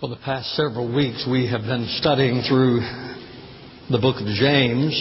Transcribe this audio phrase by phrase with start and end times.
[0.00, 2.78] For the past several weeks, we have been studying through
[3.90, 4.94] the book of James.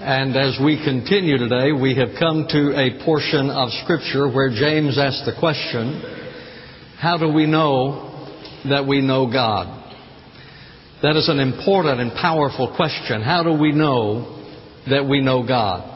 [0.00, 4.98] And as we continue today, we have come to a portion of Scripture where James
[4.98, 6.02] asks the question,
[6.98, 8.26] How do we know
[8.68, 9.68] that we know God?
[11.04, 13.22] That is an important and powerful question.
[13.22, 14.42] How do we know
[14.88, 15.86] that we know God?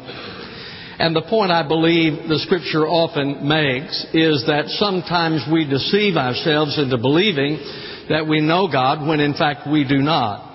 [0.99, 6.79] And the point I believe the scripture often makes is that sometimes we deceive ourselves
[6.79, 7.59] into believing
[8.09, 10.53] that we know God when in fact we do not.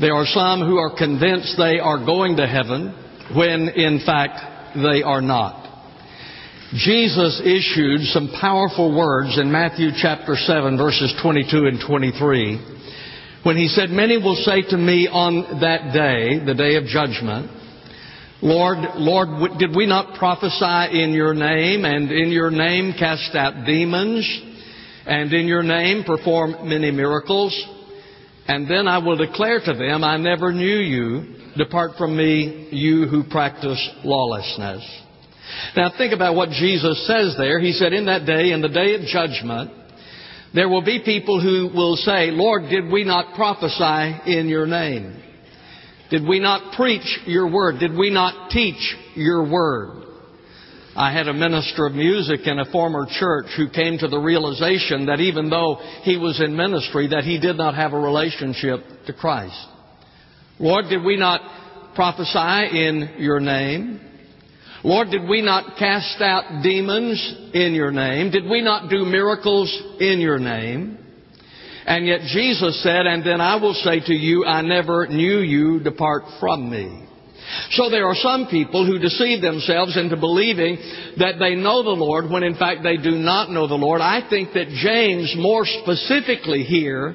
[0.00, 2.92] There are some who are convinced they are going to heaven
[3.34, 5.62] when in fact they are not.
[6.74, 12.74] Jesus issued some powerful words in Matthew chapter 7 verses 22 and 23
[13.44, 17.50] when he said, Many will say to me on that day, the day of judgment,
[18.44, 23.64] Lord, Lord, did we not prophesy in your name and in your name cast out
[23.64, 24.42] demons
[25.06, 27.58] and in your name perform many miracles?
[28.46, 31.36] And then I will declare to them, I never knew you.
[31.56, 35.02] Depart from me, you who practice lawlessness.
[35.74, 37.58] Now think about what Jesus says there.
[37.60, 39.70] He said, in that day, in the day of judgment,
[40.52, 45.22] there will be people who will say, Lord, did we not prophesy in your name?
[46.10, 47.78] Did we not preach your word?
[47.80, 50.02] Did we not teach your word?
[50.96, 55.06] I had a minister of music in a former church who came to the realization
[55.06, 59.12] that even though he was in ministry, that he did not have a relationship to
[59.12, 59.58] Christ.
[60.60, 61.40] Lord, did we not
[61.96, 64.00] prophesy in your name?
[64.84, 68.30] Lord, did we not cast out demons in your name?
[68.30, 70.98] Did we not do miracles in your name?
[71.86, 75.80] And yet Jesus said, and then I will say to you, I never knew you,
[75.80, 77.06] depart from me.
[77.72, 80.78] So there are some people who deceive themselves into believing
[81.18, 84.00] that they know the Lord when in fact they do not know the Lord.
[84.00, 87.14] I think that James more specifically here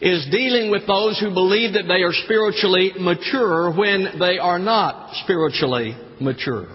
[0.00, 5.14] is dealing with those who believe that they are spiritually mature when they are not
[5.22, 6.66] spiritually mature.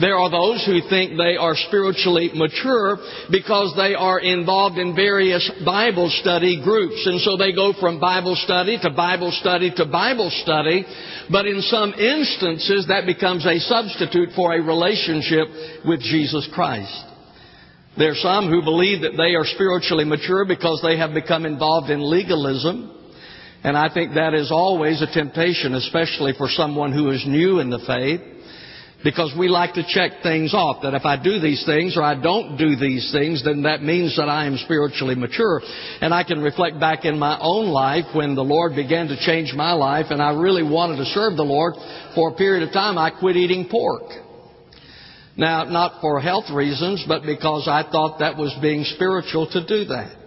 [0.00, 2.98] There are those who think they are spiritually mature
[3.30, 7.06] because they are involved in various Bible study groups.
[7.06, 10.86] And so they go from Bible study to Bible study to Bible study.
[11.30, 15.48] But in some instances, that becomes a substitute for a relationship
[15.84, 17.04] with Jesus Christ.
[17.98, 21.90] There are some who believe that they are spiritually mature because they have become involved
[21.90, 22.98] in legalism.
[23.62, 27.68] And I think that is always a temptation, especially for someone who is new in
[27.68, 28.20] the faith.
[29.04, 30.82] Because we like to check things off.
[30.82, 34.16] That if I do these things or I don't do these things, then that means
[34.16, 35.60] that I am spiritually mature.
[36.00, 39.52] And I can reflect back in my own life when the Lord began to change
[39.54, 41.74] my life and I really wanted to serve the Lord.
[42.14, 44.10] For a period of time, I quit eating pork.
[45.36, 49.86] Now, not for health reasons, but because I thought that was being spiritual to do
[49.86, 50.21] that.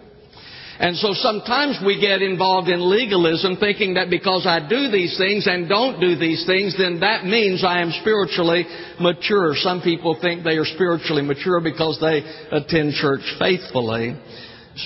[0.77, 5.47] And so sometimes we get involved in legalism thinking that because I do these things
[5.47, 8.65] and don't do these things, then that means I am spiritually
[8.99, 9.53] mature.
[9.55, 12.21] Some people think they are spiritually mature because they
[12.51, 14.19] attend church faithfully.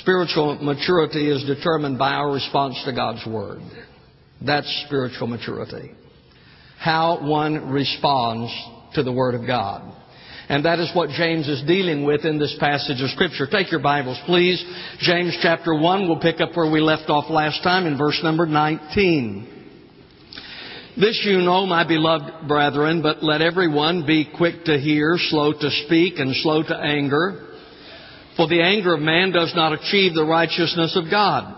[0.01, 3.61] Spiritual maturity is determined by our response to God's Word.
[4.45, 5.91] That's spiritual maturity.
[6.77, 8.53] How one responds
[8.93, 9.98] to the Word of God.
[10.49, 13.45] And that is what James is dealing with in this passage of Scripture.
[13.45, 14.59] Take your Bibles, please.
[14.99, 18.47] James chapter 1, we'll pick up where we left off last time in verse number
[18.47, 19.57] 19.
[20.99, 25.69] This you know, my beloved brethren, but let everyone be quick to hear, slow to
[25.85, 27.45] speak, and slow to anger.
[28.35, 31.55] For the anger of man does not achieve the righteousness of God.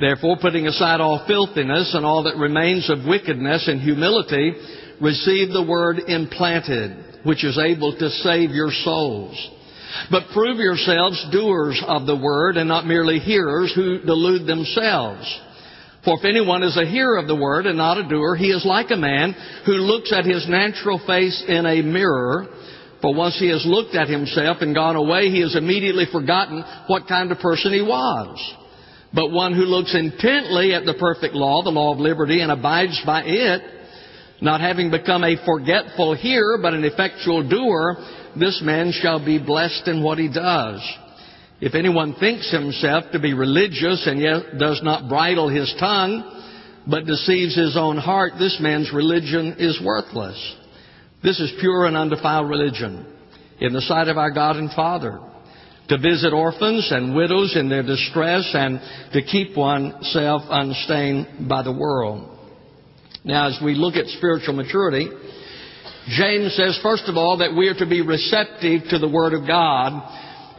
[0.00, 4.54] Therefore, putting aside all filthiness and all that remains of wickedness and humility,
[5.00, 9.50] receive the word implanted which is able to save your souls.
[10.10, 15.40] But prove yourselves doers of the word and not merely hearers who delude themselves.
[16.04, 18.64] For if anyone is a hearer of the word and not a doer, he is
[18.64, 19.34] like a man
[19.64, 22.48] who looks at his natural face in a mirror.
[23.00, 27.06] For once he has looked at himself and gone away, he has immediately forgotten what
[27.06, 28.54] kind of person he was.
[29.14, 33.00] But one who looks intently at the perfect law, the law of liberty, and abides
[33.04, 33.62] by it,
[34.42, 37.96] not having become a forgetful hearer, but an effectual doer,
[38.38, 40.80] this man shall be blessed in what he does.
[41.60, 46.40] If anyone thinks himself to be religious and yet does not bridle his tongue,
[46.88, 50.56] but deceives his own heart, this man's religion is worthless.
[51.22, 53.06] This is pure and undefiled religion
[53.60, 55.20] in the sight of our God and Father.
[55.88, 58.80] To visit orphans and widows in their distress and
[59.12, 62.32] to keep oneself unstained by the world.
[63.24, 65.08] Now, as we look at spiritual maturity,
[66.08, 69.46] James says, first of all, that we are to be receptive to the Word of
[69.46, 70.02] God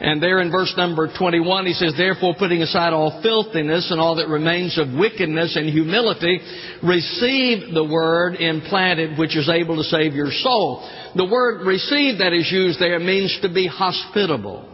[0.00, 4.16] And there in verse number 21, he says, Therefore, putting aside all filthiness and all
[4.16, 6.40] that remains of wickedness and humility,
[6.82, 10.88] receive the word implanted which is able to save your soul.
[11.14, 14.68] The word receive that is used there means to be hospitable.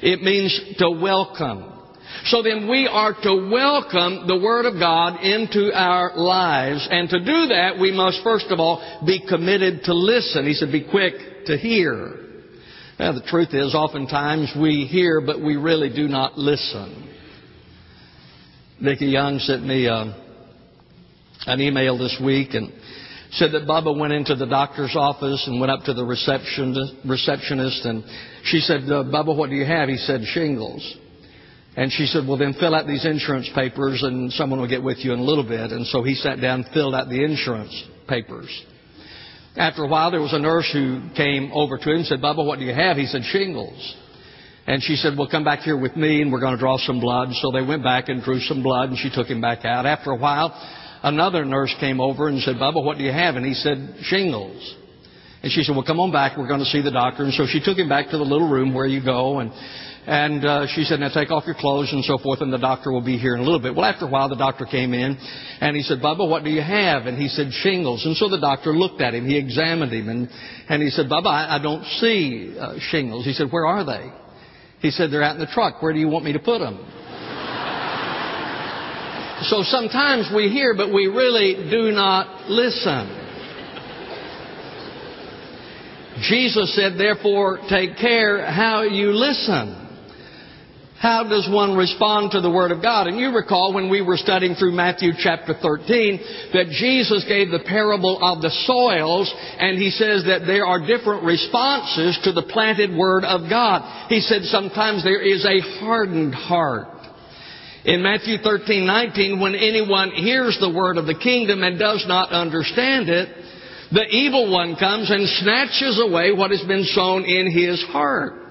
[0.00, 1.75] It means to welcome.
[2.24, 6.86] So then we are to welcome the Word of God into our lives.
[6.90, 10.46] And to do that, we must first of all be committed to listen.
[10.46, 11.14] He said, be quick
[11.46, 12.20] to hear.
[12.98, 17.12] Now, the truth is, oftentimes we hear, but we really do not listen.
[18.82, 20.12] Vicki Young sent me uh,
[21.46, 22.72] an email this week and
[23.32, 27.84] said that Bubba went into the doctor's office and went up to the receptionist, receptionist
[27.84, 28.04] and
[28.44, 29.88] she said, uh, Bubba, what do you have?
[29.88, 30.96] He said, shingles.
[31.76, 34.98] And she said, well, then fill out these insurance papers and someone will get with
[34.98, 35.72] you in a little bit.
[35.72, 38.48] And so he sat down and filled out the insurance papers.
[39.56, 42.44] After a while, there was a nurse who came over to him and said, Bubba,
[42.44, 42.96] what do you have?
[42.96, 43.96] He said, shingles.
[44.66, 46.98] And she said, well, come back here with me and we're going to draw some
[46.98, 47.28] blood.
[47.40, 49.84] So they went back and drew some blood and she took him back out.
[49.86, 50.52] After a while,
[51.02, 53.36] another nurse came over and said, Bubba, what do you have?
[53.36, 54.76] And he said, shingles.
[55.42, 56.36] And she said, well, come on back.
[56.36, 57.22] We're going to see the doctor.
[57.22, 59.52] And so she took him back to the little room where you go and
[60.06, 62.92] and uh, she said, now take off your clothes and so forth, and the doctor
[62.92, 63.74] will be here in a little bit.
[63.74, 65.18] Well, after a while, the doctor came in,
[65.60, 67.06] and he said, Bubba, what do you have?
[67.06, 68.06] And he said, shingles.
[68.06, 69.26] And so the doctor looked at him.
[69.26, 70.28] He examined him, and,
[70.68, 73.24] and he said, Bubba, I, I don't see uh, shingles.
[73.24, 74.12] He said, where are they?
[74.78, 75.82] He said, they're out in the truck.
[75.82, 76.76] Where do you want me to put them?
[79.50, 83.24] so sometimes we hear, but we really do not listen.
[86.22, 89.82] Jesus said, therefore, take care how you listen.
[90.98, 93.06] How does one respond to the Word of God?
[93.06, 96.20] And you recall when we were studying through Matthew chapter 13
[96.54, 101.24] that Jesus gave the parable of the soils and he says that there are different
[101.24, 104.08] responses to the planted Word of God.
[104.08, 106.88] He said sometimes there is a hardened heart.
[107.84, 112.30] In Matthew 13, 19, when anyone hears the word of the kingdom and does not
[112.32, 113.28] understand it,
[113.92, 118.45] the evil one comes and snatches away what has been sown in his heart.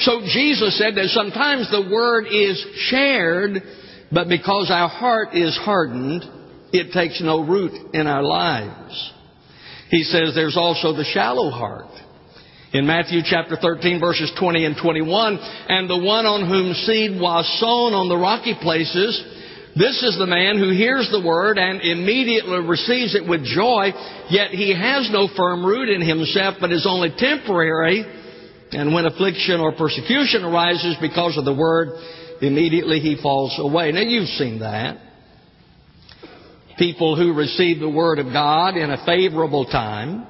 [0.00, 3.62] So Jesus said that sometimes the word is shared,
[4.12, 6.24] but because our heart is hardened,
[6.72, 9.12] it takes no root in our lives.
[9.90, 11.90] He says there's also the shallow heart.
[12.72, 15.38] In Matthew chapter 13 verses 20 and 21,
[15.68, 19.18] and the one on whom seed was sown on the rocky places,
[19.74, 23.90] this is the man who hears the word and immediately receives it with joy,
[24.30, 28.06] yet he has no firm root in himself, but is only temporary.
[28.72, 31.88] And when affliction or persecution arises because of the word,
[32.40, 33.92] immediately he falls away.
[33.92, 34.98] Now you've seen that.
[36.78, 40.26] People who receive the word of God in a favorable time,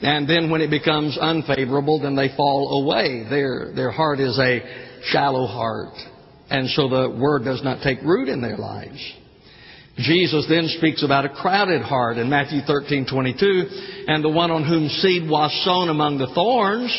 [0.00, 3.26] and then when it becomes unfavorable, then they fall away.
[3.28, 4.60] Their, their heart is a
[5.04, 5.94] shallow heart.
[6.50, 8.98] And so the word does not take root in their lives.
[9.98, 14.88] Jesus then speaks about a crowded heart in Matthew 13:22, and the one on whom
[14.88, 16.90] seed was sown among the thorns.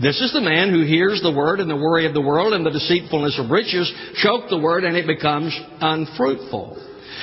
[0.00, 2.64] This is the man who hears the word and the worry of the world and
[2.64, 3.92] the deceitfulness of riches
[4.22, 6.78] choke the word and it becomes unfruitful.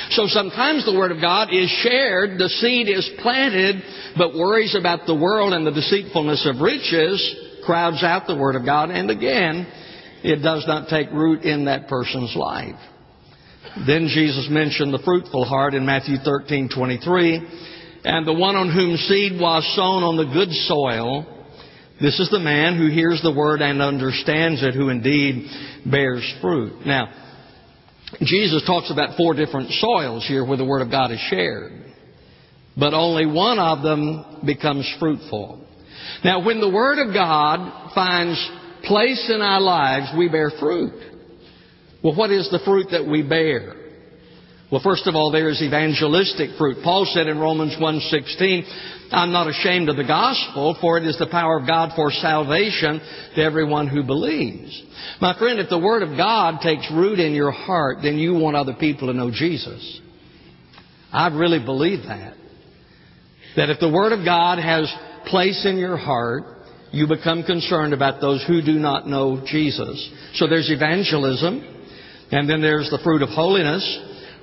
[0.10, 3.82] So sometimes the word of God is shared, the seed is planted,
[4.18, 7.36] but worries about the world and the deceitfulness of riches
[7.66, 9.66] crowds out the word of God and again
[10.24, 12.76] it does not take root in that person's life.
[13.84, 17.42] Then Jesus mentioned the fruitful heart in Matthew 13:23,
[18.06, 21.26] and the one on whom seed was sown on the good soil.
[22.00, 25.50] This is the man who hears the word and understands it, who indeed
[25.86, 26.86] bears fruit.
[26.86, 27.10] Now,
[28.22, 31.74] Jesus talks about four different soils here where the word of God is shared,
[32.78, 35.60] but only one of them becomes fruitful.
[36.24, 38.52] Now, when the word of God finds
[38.84, 40.94] place in our lives, we bear fruit.
[42.06, 43.74] Well, what is the fruit that we bear?
[44.72, 46.84] Well, first of all, there is evangelistic fruit.
[46.84, 51.26] Paul said in Romans 1.16, I'm not ashamed of the gospel, for it is the
[51.26, 53.02] power of God for salvation
[53.34, 54.84] to everyone who believes.
[55.20, 58.56] My friend, if the Word of God takes root in your heart, then you want
[58.56, 60.00] other people to know Jesus.
[61.12, 62.36] I really believe that.
[63.56, 64.94] That if the Word of God has
[65.26, 66.44] place in your heart,
[66.92, 70.08] you become concerned about those who do not know Jesus.
[70.36, 71.72] So there's evangelism.
[72.32, 73.84] And then there's the fruit of holiness.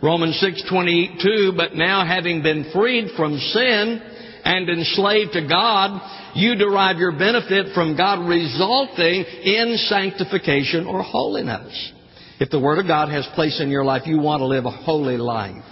[0.03, 4.03] Romans 6:22, but now having been freed from sin
[4.45, 6.01] and enslaved to God,
[6.35, 11.93] you derive your benefit from God resulting in sanctification or holiness.
[12.41, 14.71] If the Word of God has place in your life, you want to live a
[14.71, 15.65] holy life.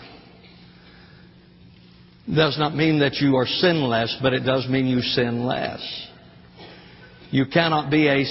[2.29, 5.81] It does not mean that you are sinless, but it does mean you sin less.
[7.33, 8.25] You cannot be a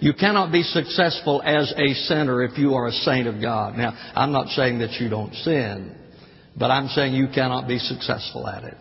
[0.00, 3.76] you cannot be successful as a sinner if you are a saint of God.
[3.76, 5.94] Now, I'm not saying that you don't sin,
[6.56, 8.78] but I'm saying you cannot be successful at it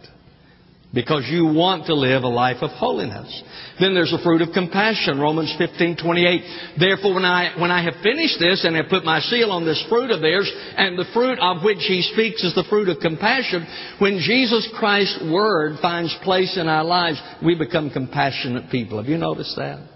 [0.95, 3.43] because you want to live a life of holiness.
[3.79, 6.79] Then there's the fruit of compassion, Romans 15:28.
[6.79, 9.83] Therefore, when I when I have finished this and have put my seal on this
[9.89, 13.67] fruit of theirs, and the fruit of which he speaks is the fruit of compassion,
[13.99, 18.97] when Jesus Christ's word finds place in our lives, we become compassionate people.
[18.97, 19.94] Have you noticed that?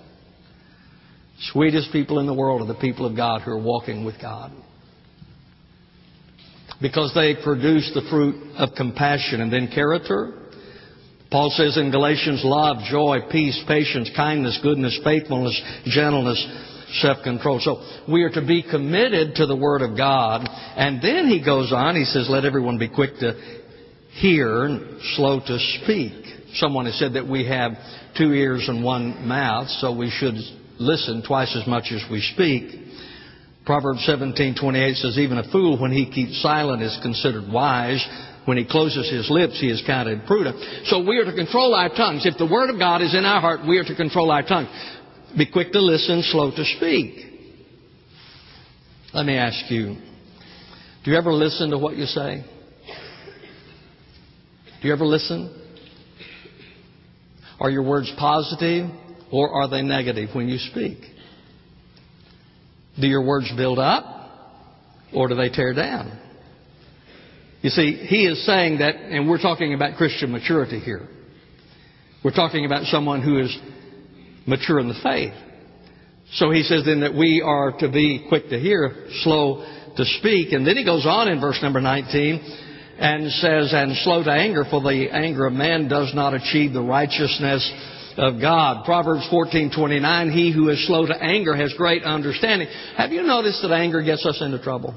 [1.53, 4.51] Sweetest people in the world are the people of God who are walking with God
[6.81, 10.34] because they produce the fruit of compassion and then character.
[11.31, 16.43] Paul says in Galatians, love, joy, peace, patience, kindness, goodness, faithfulness, gentleness,
[17.01, 17.60] self-control.
[17.62, 20.48] So we are to be committed to the Word of God.
[20.48, 23.34] And then he goes on, he says, let everyone be quick to
[24.13, 26.13] hear and slow to speak.
[26.55, 27.74] Someone has said that we have
[28.17, 30.34] two ears and one mouth, so we should
[30.79, 32.79] listen twice as much as we speak.
[33.65, 38.03] Proverbs 17:28 says, "Even a fool, when he keeps silent, is considered wise,
[38.45, 40.57] when he closes his lips, he is counted prudent.
[40.86, 42.25] So we are to control our tongues.
[42.25, 44.67] If the Word of God is in our heart, we are to control our tongue.
[45.38, 47.27] Be quick to listen, slow to speak.
[49.13, 49.98] Let me ask you,
[51.03, 52.43] do you ever listen to what you say?
[54.81, 55.55] Do you ever listen?
[57.59, 58.89] Are your words positive
[59.31, 60.98] or are they negative when you speak?
[63.00, 64.05] Do your words build up
[65.13, 66.19] or do they tear down?
[67.62, 71.07] You see, he is saying that, and we're talking about Christian maturity here.
[72.24, 73.57] We're talking about someone who is
[74.45, 75.33] mature in the faith.
[76.33, 80.53] So he says then that we are to be quick to hear, slow to speak.
[80.53, 82.67] And then he goes on in verse number 19
[83.00, 86.81] and says, and slow to anger, for the anger of man does not achieve the
[86.81, 87.71] righteousness
[88.20, 88.84] of God.
[88.84, 92.68] Proverbs 14:29, he who is slow to anger has great understanding.
[92.98, 94.94] Have you noticed that anger gets us into trouble?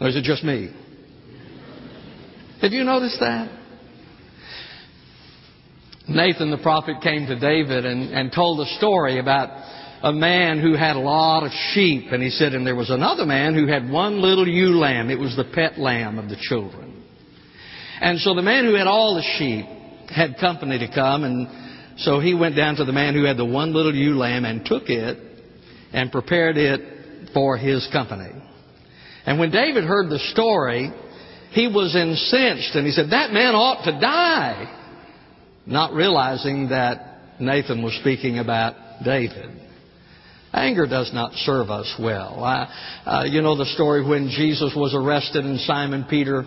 [0.00, 0.70] Or is it just me?
[2.62, 3.50] Have you noticed that?
[6.08, 9.50] Nathan the prophet came to David and, and told a story about
[10.02, 12.10] a man who had a lot of sheep.
[12.10, 15.10] And he said, and there was another man who had one little ewe lamb.
[15.10, 17.04] It was the pet lamb of the children.
[18.00, 19.66] And so the man who had all the sheep
[20.14, 21.24] had company to come.
[21.24, 24.44] And so he went down to the man who had the one little ewe lamb
[24.44, 25.18] and took it
[25.92, 28.30] and prepared it for his company.
[29.26, 30.90] And when David heard the story,
[31.50, 34.76] he was incensed and he said, That man ought to die.
[35.66, 39.60] Not realizing that Nathan was speaking about David.
[40.52, 42.42] Anger does not serve us well.
[42.42, 46.44] Uh, you know the story when Jesus was arrested and Simon Peter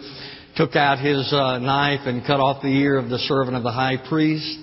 [0.56, 3.72] took out his uh, knife and cut off the ear of the servant of the
[3.72, 4.60] high priest?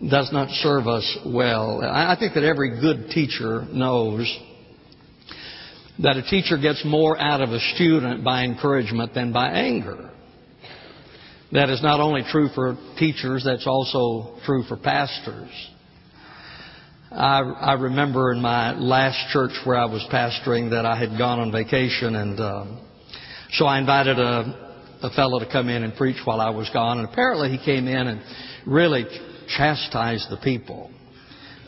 [0.00, 1.82] Does not serve us well.
[1.82, 4.32] I, think that every good teacher knows
[5.98, 10.10] that a teacher gets more out of a student by encouragement than by anger.
[11.50, 15.50] That is not only true for teachers, that's also true for pastors.
[17.10, 21.40] I, I remember in my last church where I was pastoring that I had gone
[21.40, 22.86] on vacation, and um,
[23.52, 24.67] so I invited a,
[25.02, 27.86] a fellow to come in and preach while I was gone, and apparently he came
[27.86, 28.20] in and
[28.66, 29.04] really
[29.56, 30.90] chastised the people.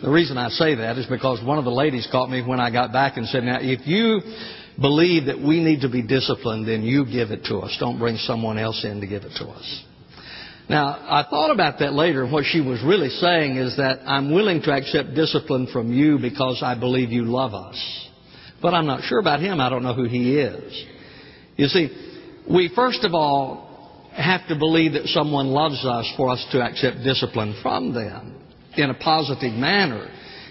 [0.02, 2.70] The reason I say that is because one of the ladies caught me when I
[2.70, 4.20] got back and said, Now, if you
[4.80, 7.76] believe that we need to be disciplined, then you give it to us.
[7.78, 9.84] Don't bring someone else in to give it to us.
[10.70, 14.32] Now, I thought about that later, and what she was really saying is that I'm
[14.32, 18.08] willing to accept discipline from you because I believe you love us.
[18.62, 19.60] But I'm not sure about him.
[19.60, 20.84] I don't know who he is.
[21.56, 22.09] You see,
[22.48, 26.98] we first of all have to believe that someone loves us for us to accept
[27.04, 28.40] discipline from them
[28.76, 30.08] in a positive manner.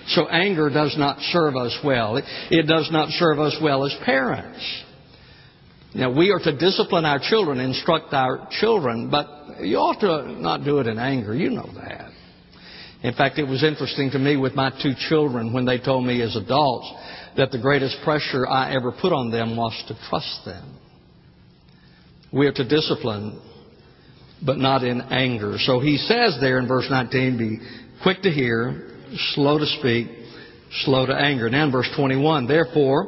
[0.07, 2.17] So anger does not serve us well.
[2.49, 4.83] It, does not serve us well as parents.
[5.93, 9.27] Now, we are to discipline our children, instruct our children, but
[9.61, 11.35] you ought to not do it in anger.
[11.35, 12.11] You know that.
[13.01, 16.21] In fact, it was interesting to me with my two children when they told me
[16.21, 16.91] as adults
[17.37, 20.78] that the greatest pressure I ever put on them was to trust them.
[22.31, 23.41] We are to discipline,
[24.45, 25.55] but not in anger.
[25.59, 27.59] So he says there in verse 19, be
[28.03, 28.97] quick to hear,
[29.33, 30.07] slow to speak,
[30.83, 31.49] slow to anger.
[31.49, 33.07] Now in verse 21, therefore,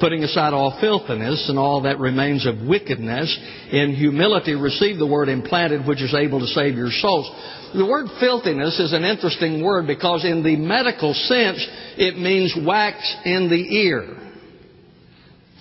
[0.00, 3.38] putting aside all filthiness and all that remains of wickedness,
[3.70, 7.30] in humility receive the word implanted which is able to save your souls.
[7.74, 11.64] The word filthiness is an interesting word because in the medical sense,
[11.96, 14.31] it means wax in the ear.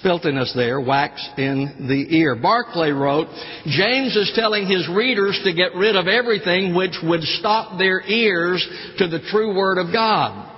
[0.04, 2.36] Filthiness there, wax in the ear.
[2.36, 3.28] Barclay wrote,
[3.66, 8.66] James is telling his readers to get rid of everything which would stop their ears
[8.98, 10.50] to the true Word of God.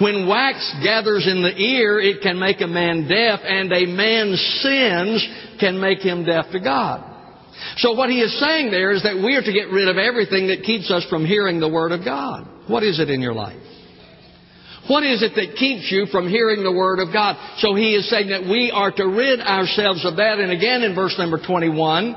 [0.00, 4.40] When wax gathers in the ear, it can make a man deaf, and a man's
[4.60, 5.26] sins
[5.58, 7.14] can make him deaf to God.
[7.78, 10.48] So what he is saying there is that we are to get rid of everything
[10.48, 12.46] that keeps us from hearing the Word of God.
[12.66, 13.56] What is it in your life?
[14.88, 17.36] What is it that keeps you from hearing the Word of God?
[17.58, 20.38] So he is saying that we are to rid ourselves of that.
[20.38, 22.14] And again in verse number 21,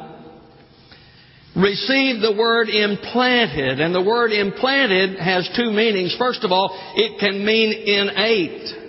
[1.56, 3.80] receive the word implanted.
[3.80, 6.16] And the word implanted has two meanings.
[6.18, 8.80] First of all, it can mean innate.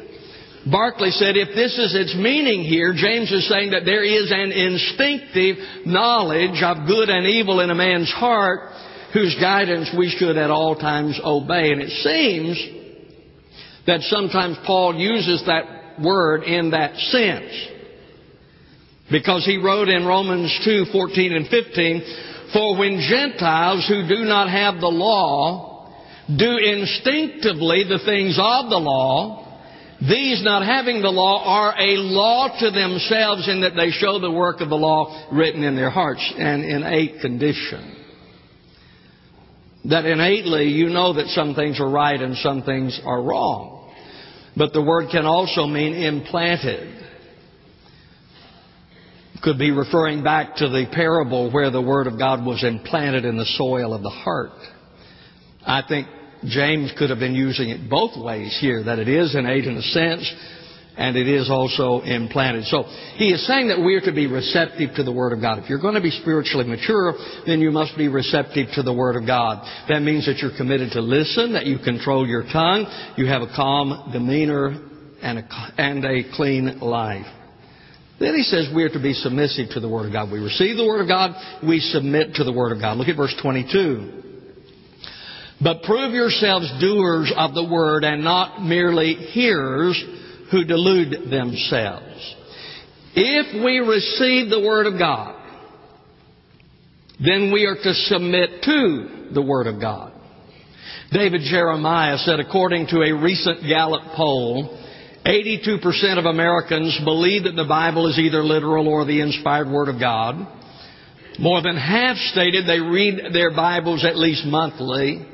[0.70, 4.52] Barclay said if this is its meaning here, James is saying that there is an
[4.52, 5.56] instinctive
[5.86, 8.76] knowledge of good and evil in a man's heart
[9.14, 11.72] whose guidance we should at all times obey.
[11.72, 12.79] And it seems
[13.86, 17.68] that sometimes Paul uses that word in that sense.
[19.10, 24.48] Because he wrote in Romans 2, 14 and 15, For when Gentiles who do not
[24.48, 25.70] have the law
[26.28, 29.46] do instinctively the things of the law,
[30.00, 34.30] these not having the law are a law to themselves in that they show the
[34.30, 37.99] work of the law written in their hearts and in a condition.
[39.86, 43.92] That innately you know that some things are right and some things are wrong.
[44.56, 47.04] But the word can also mean implanted.
[49.42, 53.38] Could be referring back to the parable where the Word of God was implanted in
[53.38, 54.50] the soil of the heart.
[55.66, 56.08] I think
[56.44, 59.82] James could have been using it both ways here, that it is innate in a
[59.82, 60.30] sense,
[61.00, 62.64] and it is also implanted.
[62.66, 62.84] So
[63.16, 65.58] he is saying that we are to be receptive to the Word of God.
[65.58, 67.14] If you're going to be spiritually mature,
[67.46, 69.66] then you must be receptive to the Word of God.
[69.88, 72.84] That means that you're committed to listen, that you control your tongue,
[73.16, 74.76] you have a calm demeanor,
[75.22, 77.26] and a, and a clean life.
[78.18, 80.30] Then he says we are to be submissive to the Word of God.
[80.30, 81.32] We receive the Word of God,
[81.66, 82.98] we submit to the Word of God.
[82.98, 84.22] Look at verse 22.
[85.62, 90.02] But prove yourselves doers of the Word and not merely hearers
[90.50, 92.36] who delude themselves.
[93.14, 95.36] If we receive the Word of God,
[97.24, 100.12] then we are to submit to the Word of God.
[101.12, 104.78] David Jeremiah said, according to a recent Gallup poll,
[105.26, 110.00] 82% of Americans believe that the Bible is either literal or the inspired Word of
[110.00, 110.46] God.
[111.38, 115.26] More than half stated they read their Bibles at least monthly.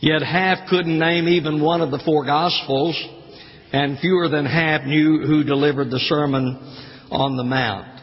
[0.00, 2.96] Yet half couldn't name even one of the four Gospels
[3.74, 6.56] and fewer than half knew who delivered the Sermon
[7.10, 8.00] on the Mount.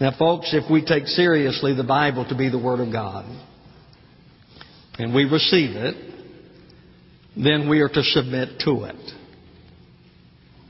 [0.00, 3.24] Now, folks, if we take seriously the Bible to be the Word of God,
[4.98, 5.94] and we receive it,
[7.36, 9.12] then we are to submit to it.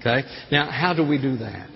[0.01, 0.29] Okay?
[0.53, 1.71] Now, how do we do that?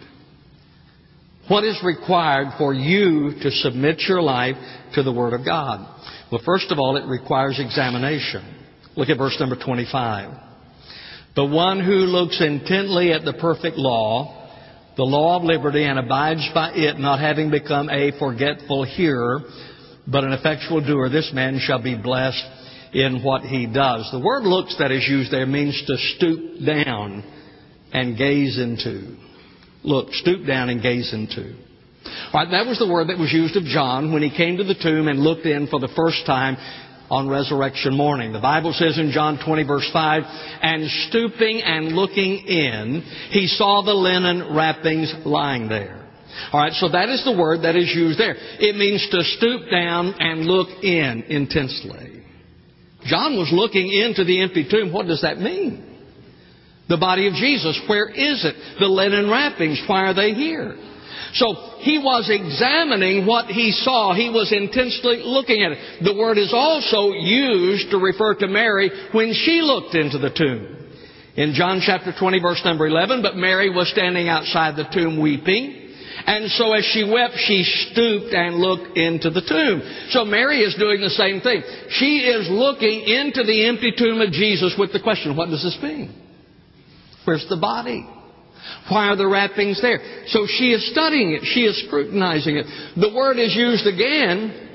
[1.48, 4.56] What is required for you to submit your life
[4.92, 5.88] to the Word of God?
[6.30, 8.44] Well, first of all, it requires examination.
[8.94, 10.51] Look at verse number 25.
[11.35, 14.49] The one who looks intently at the perfect law,
[14.97, 19.40] the law of liberty, and abides by it, not having become a forgetful hearer,
[20.07, 22.45] but an effectual doer, this man shall be blessed
[22.92, 24.11] in what he does.
[24.12, 27.25] The word looks that is used there means to stoop down
[27.92, 29.16] and gaze into.
[29.83, 31.55] Look, stoop down and gaze into.
[32.33, 34.64] All right, that was the word that was used of John when he came to
[34.64, 36.57] the tomb and looked in for the first time
[37.12, 38.33] on resurrection morning.
[38.33, 40.22] The Bible says in John 20 verse 5,
[40.62, 46.09] and stooping and looking in, he saw the linen wrappings lying there.
[46.55, 48.35] Alright, so that is the word that is used there.
[48.35, 52.25] It means to stoop down and look in intensely.
[53.05, 54.90] John was looking into the empty tomb.
[54.90, 55.85] What does that mean?
[56.88, 58.57] The body of Jesus, where is it?
[58.81, 60.77] The linen wrappings, why are they here?
[61.35, 64.14] So he was examining what he saw.
[64.14, 66.05] He was intensely looking at it.
[66.05, 70.79] The word is also used to refer to Mary when she looked into the tomb.
[71.35, 75.79] In John chapter 20 verse number 11, but Mary was standing outside the tomb weeping.
[76.25, 79.83] And so as she wept, she stooped and looked into the tomb.
[80.11, 81.62] So Mary is doing the same thing.
[81.90, 85.79] She is looking into the empty tomb of Jesus with the question, what does this
[85.83, 86.14] mean?
[87.25, 88.07] Where's the body?
[88.88, 90.01] Why are the wrappings there?
[90.29, 91.42] So she is studying it.
[91.44, 92.66] She is scrutinizing it.
[92.96, 94.70] The word is used again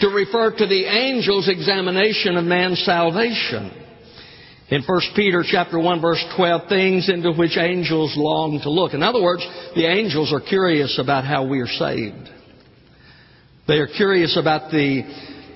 [0.00, 3.72] to refer to the angel's examination of man's salvation.
[4.70, 8.92] In 1 Peter chapter 1 verse 12, things into which angels long to look.
[8.92, 9.42] In other words,
[9.74, 12.28] the angels are curious about how we are saved.
[13.66, 15.02] They are curious about the,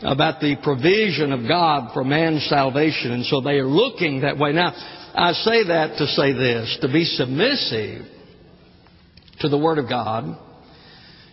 [0.03, 4.53] about the provision of God for man's salvation, and so they are looking that way.
[4.53, 4.73] Now,
[5.15, 8.07] I say that to say this to be submissive
[9.41, 10.39] to the Word of God,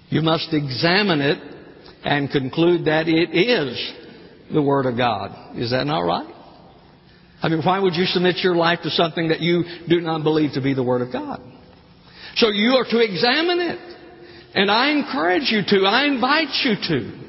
[0.09, 1.37] you must examine it
[2.03, 3.93] and conclude that it is
[4.53, 5.57] the Word of God.
[5.57, 6.35] Is that not right?
[7.41, 10.53] I mean, why would you submit your life to something that you do not believe
[10.53, 11.41] to be the Word of God?
[12.35, 13.79] So you are to examine it.
[14.55, 17.19] And I encourage you to, I invite you to.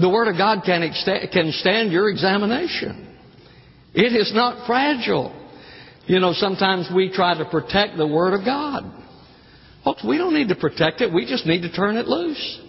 [0.00, 0.82] The Word of God can,
[1.32, 3.03] can stand your examination.
[3.94, 5.40] It is not fragile.
[6.06, 8.84] You know, sometimes we try to protect the Word of God.
[9.84, 11.12] Folks, we don't need to protect it.
[11.12, 12.60] We just need to turn it loose.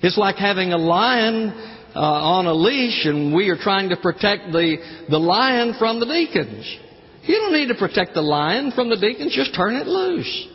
[0.00, 1.50] It's like having a lion
[1.94, 4.76] uh, on a leash and we are trying to protect the,
[5.10, 6.76] the lion from the deacons.
[7.24, 9.34] You don't need to protect the lion from the deacons.
[9.34, 10.48] Just turn it loose.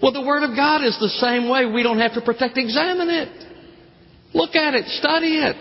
[0.00, 1.66] Well, the Word of God is the same way.
[1.66, 3.46] We don't have to protect, examine it.
[4.32, 5.56] Look at it, study it.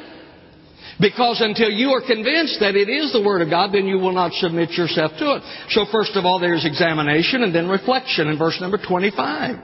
[0.99, 4.13] Because until you are convinced that it is the Word of God, then you will
[4.13, 5.43] not submit yourself to it.
[5.69, 9.57] So first of all, there's examination and then reflection in verse number 25.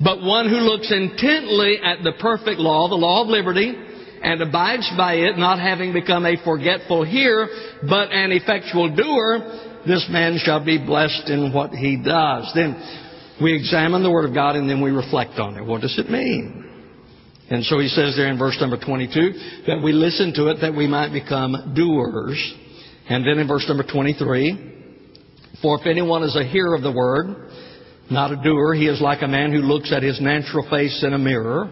[0.00, 3.74] But one who looks intently at the perfect law, the law of liberty,
[4.22, 7.48] and abides by it, not having become a forgetful hearer,
[7.88, 12.50] but an effectual doer, this man shall be blessed in what he does.
[12.54, 12.78] Then
[13.42, 15.64] we examine the Word of God and then we reflect on it.
[15.64, 16.67] What does it mean?
[17.50, 19.32] And so he says there in verse number 22
[19.66, 22.54] that we listen to it that we might become doers.
[23.08, 24.76] And then in verse number 23,
[25.62, 27.50] for if anyone is a hearer of the word,
[28.10, 31.14] not a doer, he is like a man who looks at his natural face in
[31.14, 31.70] a mirror.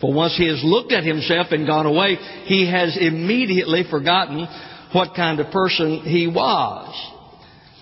[0.00, 4.46] For once he has looked at himself and gone away, he has immediately forgotten
[4.92, 7.12] what kind of person he was.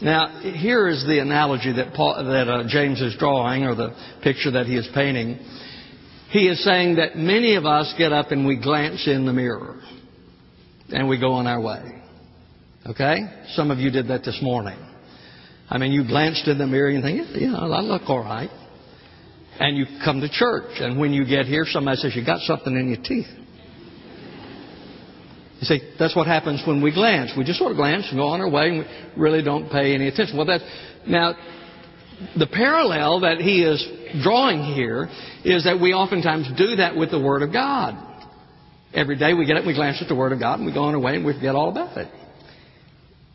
[0.03, 4.53] Now, here is the analogy that, Paul, that uh, James is drawing, or the picture
[4.53, 5.38] that he is painting.
[6.31, 9.81] He is saying that many of us get up and we glance in the mirror
[10.88, 12.03] and we go on our way.
[12.87, 13.19] Okay?
[13.55, 14.79] Some of you did that this morning.
[15.69, 18.51] I mean, you glanced in the mirror and think, yeah, I look all right.
[19.59, 22.75] And you come to church, and when you get here, somebody says, You got something
[22.75, 23.27] in your teeth.
[25.61, 27.33] You see, that's what happens when we glance.
[27.37, 29.95] We just sort of glance and go on our way and we really don't pay
[29.95, 30.38] any attention.
[30.38, 30.64] Well, that's,
[31.07, 31.35] now,
[32.37, 33.87] the parallel that he is
[34.22, 35.09] drawing here
[35.44, 38.06] is that we oftentimes do that with the Word of God.
[38.92, 40.85] Every day we get up, we glance at the Word of God, and we go
[40.85, 42.09] on our way and we forget all about it.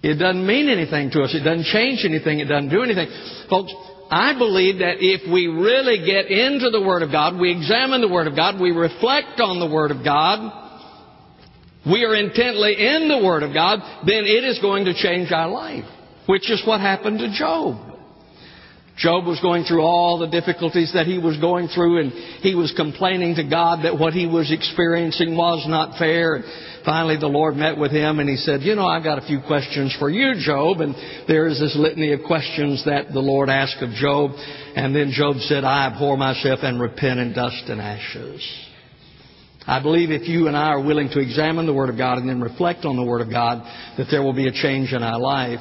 [0.04, 1.34] It doesn't mean anything to us.
[1.34, 2.40] It doesn't change anything.
[2.40, 3.08] It doesn't do anything.
[3.50, 3.74] Folks,
[4.12, 8.10] I believe that if we really get into the Word of God, we examine the
[8.10, 10.62] Word of God, we reflect on the Word of God,
[11.90, 15.50] we are intently in the Word of God, then it is going to change our
[15.50, 15.86] life,
[16.28, 17.95] which is what happened to Job.
[18.98, 22.74] Job was going through all the difficulties that he was going through, and he was
[22.78, 26.36] complaining to God that what he was experiencing was not fair.
[26.36, 26.46] And
[26.86, 29.42] finally, the Lord met with him, and he said, You know, I've got a few
[29.46, 30.80] questions for you, Job.
[30.80, 30.96] And
[31.28, 34.32] there is this litany of questions that the Lord asked of Job.
[34.76, 38.42] And then Job said, I abhor myself and repent in dust and ashes.
[39.68, 42.30] I believe if you and I are willing to examine the Word of God and
[42.30, 43.64] then reflect on the Word of God,
[43.98, 45.60] that there will be a change in our life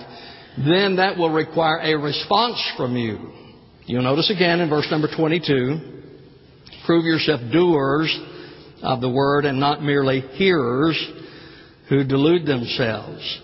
[0.57, 3.33] then that will require a response from you.
[3.87, 5.79] You'll notice again in verse number 22,
[6.87, 8.17] prove yourself doers
[8.83, 10.97] of the word and not merely hearers
[11.89, 13.41] who delude themselves.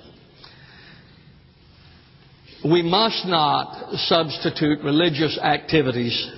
[2.64, 6.30] We must not substitute religious activities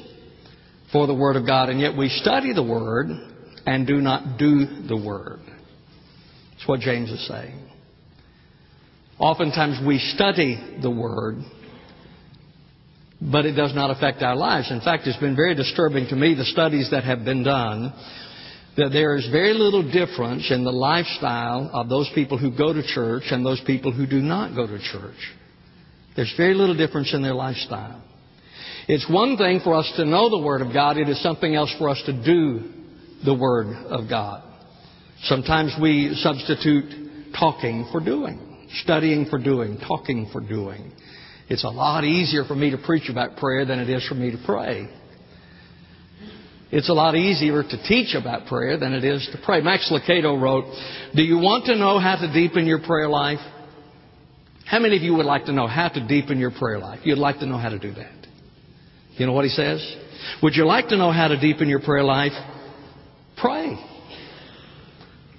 [0.92, 3.08] for the Word of God, and yet we study the Word
[3.66, 5.40] and do not do the Word.
[6.52, 7.71] That's what James is saying.
[9.18, 11.36] Oftentimes we study the Word,
[13.20, 14.70] but it does not affect our lives.
[14.70, 17.92] In fact, it's been very disturbing to me, the studies that have been done,
[18.76, 22.82] that there is very little difference in the lifestyle of those people who go to
[22.82, 25.34] church and those people who do not go to church.
[26.16, 28.02] There's very little difference in their lifestyle.
[28.88, 31.72] It's one thing for us to know the Word of God, it is something else
[31.78, 32.70] for us to do
[33.24, 34.42] the Word of God.
[35.24, 38.51] Sometimes we substitute talking for doing
[38.82, 40.92] studying for doing, talking for doing.
[41.48, 44.30] It's a lot easier for me to preach about prayer than it is for me
[44.30, 44.88] to pray.
[46.70, 49.60] It's a lot easier to teach about prayer than it is to pray.
[49.60, 50.64] Max Lucado wrote,
[51.14, 53.40] Do you want to know how to deepen your prayer life?
[54.64, 57.00] How many of you would like to know how to deepen your prayer life?
[57.04, 58.26] You'd like to know how to do that.
[59.16, 59.96] You know what he says?
[60.42, 62.32] Would you like to know how to deepen your prayer life?
[63.36, 63.76] Pray.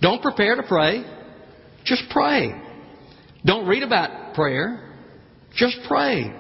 [0.01, 1.03] Don't prepare to pray.
[1.83, 2.51] Just pray.
[3.45, 4.91] Don't read about prayer.
[5.56, 6.34] Just pray.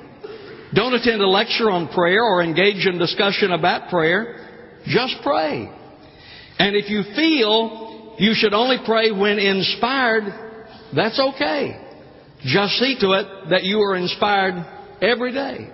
[0.73, 4.79] Don't attend a lecture on prayer or engage in discussion about prayer.
[4.85, 5.69] Just pray.
[6.59, 10.23] And if you feel you should only pray when inspired,
[10.95, 11.79] that's okay.
[12.41, 14.65] Just see to it that you are inspired
[15.01, 15.69] every day.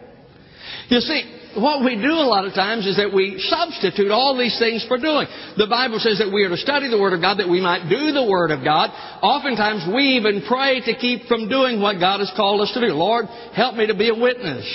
[0.90, 4.58] You see, what we do a lot of times is that we substitute all these
[4.60, 5.26] things for doing.
[5.58, 7.90] The Bible says that we are to study the Word of God that we might
[7.90, 8.92] do the Word of God.
[9.24, 12.94] Oftentimes we even pray to keep from doing what God has called us to do.
[12.94, 14.66] Lord, help me to be a witness.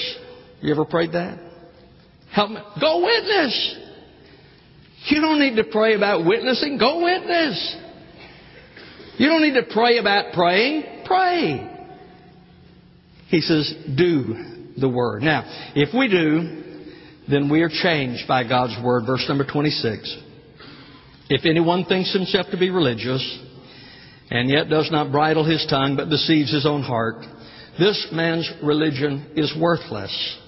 [0.60, 1.38] You ever prayed that?
[2.32, 2.58] Help me.
[2.80, 3.78] Go witness.
[5.06, 6.78] You don't need to pray about witnessing.
[6.78, 7.76] Go witness.
[9.16, 11.04] You don't need to pray about praying.
[11.04, 11.70] Pray.
[13.28, 15.22] He says, do the Word.
[15.22, 15.44] Now,
[15.76, 16.63] if we do,
[17.28, 19.04] then we are changed by God's Word.
[19.06, 20.18] Verse number 26.
[21.30, 23.22] If anyone thinks himself to be religious,
[24.30, 27.24] and yet does not bridle his tongue, but deceives his own heart,
[27.78, 30.38] this man's religion is worthless.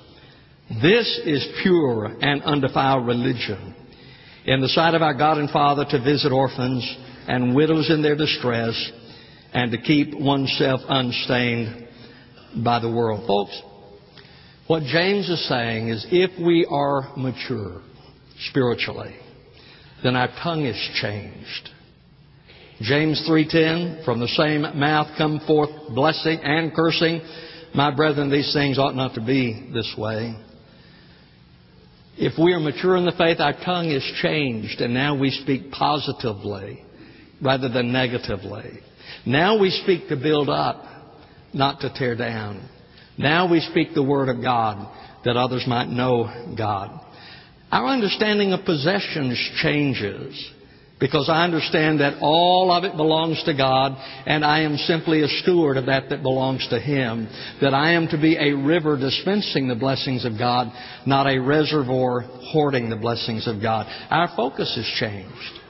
[0.83, 3.75] This is pure and undefiled religion.
[4.45, 8.17] In the sight of our God and Father to visit orphans and widows in their
[8.17, 8.93] distress,
[9.53, 11.89] and to keep oneself unstained
[12.63, 13.27] by the world.
[13.27, 13.61] Folks,
[14.67, 17.81] what James is saying is if we are mature
[18.49, 19.15] spiritually,
[20.03, 21.71] then our tongue is changed.
[22.81, 27.21] James 3:10 from the same mouth come forth blessing and cursing.
[27.75, 30.35] My brethren, these things ought not to be this way.
[32.19, 35.71] If we are mature in the faith, our tongue is changed and now we speak
[35.71, 36.83] positively
[37.43, 38.81] rather than negatively.
[39.25, 40.85] Now we speak to build up,
[41.53, 42.69] not to tear down.
[43.19, 44.93] Now we speak the Word of God
[45.25, 47.01] that others might know God.
[47.73, 50.53] Our understanding of possessions changes
[50.99, 55.29] because I understand that all of it belongs to God and I am simply a
[55.29, 57.29] steward of that that belongs to Him.
[57.61, 60.73] That I am to be a river dispensing the blessings of God,
[61.05, 63.87] not a reservoir hoarding the blessings of God.
[64.11, 65.61] Our focus has changed.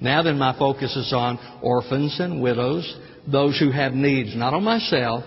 [0.00, 2.92] Now then my focus is on orphans and widows,
[3.30, 5.24] those who have needs, not on myself,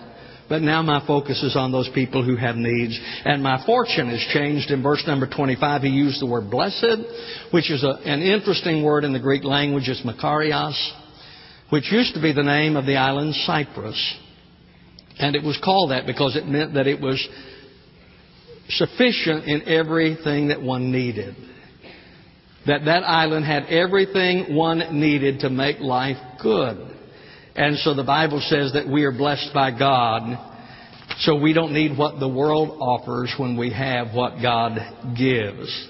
[0.48, 2.98] but now my focus is on those people who have needs.
[3.24, 4.70] And my fortune has changed.
[4.70, 6.98] In verse number 25, he used the word blessed,
[7.52, 9.88] which is a, an interesting word in the Greek language.
[9.88, 10.76] It's Makarios,
[11.70, 14.16] which used to be the name of the island Cyprus.
[15.18, 17.28] And it was called that because it meant that it was
[18.70, 21.34] sufficient in everything that one needed.
[22.66, 26.97] That that island had everything one needed to make life good.
[27.58, 30.38] And so the Bible says that we are blessed by God.
[31.22, 34.78] So we don't need what the world offers when we have what God
[35.18, 35.88] gives.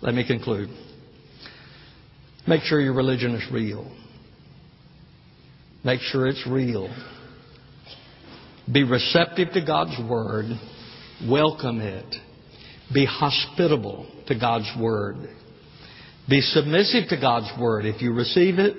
[0.00, 0.68] Let me conclude.
[2.46, 3.90] Make sure your religion is real.
[5.84, 6.88] Make sure it's real.
[8.72, 10.44] Be receptive to God's Word.
[11.28, 12.14] Welcome it.
[12.94, 15.16] Be hospitable to God's Word.
[16.28, 17.84] Be submissive to God's Word.
[17.84, 18.76] If you receive it,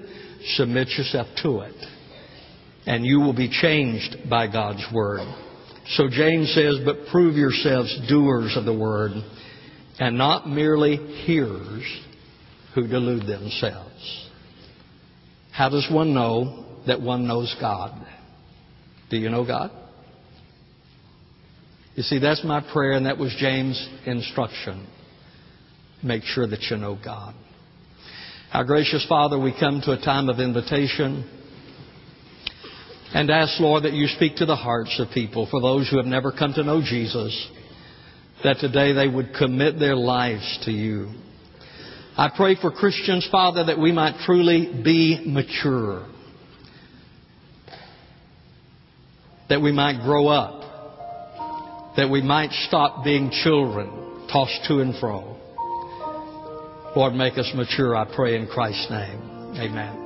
[0.56, 1.76] submit yourself to it
[2.86, 5.22] and you will be changed by God's Word.
[5.90, 9.12] So James says, but prove yourselves doers of the Word
[10.00, 11.84] and not merely hearers
[12.74, 14.30] who delude themselves.
[15.52, 17.94] How does one know that one knows God?
[19.10, 19.72] Do you know God?
[21.96, 24.88] You see, that's my prayer, and that was James' instruction.
[26.02, 27.36] Make sure that you know God.
[28.52, 31.24] Our gracious Father, we come to a time of invitation.
[33.14, 36.08] And ask, Lord, that you speak to the hearts of people, for those who have
[36.08, 37.48] never come to know Jesus,
[38.44, 41.12] that today they would commit their lives to you.
[42.18, 46.08] I pray for Christians, Father, that we might truly be mature.
[49.50, 51.96] That we might grow up.
[51.98, 55.39] That we might stop being children, tossed to and fro.
[56.96, 59.22] Lord, make us mature, I pray in Christ's name.
[59.58, 59.99] Amen.